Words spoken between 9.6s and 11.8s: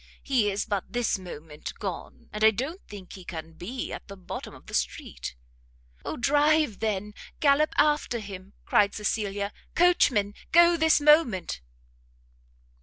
"coachman! go this moment!"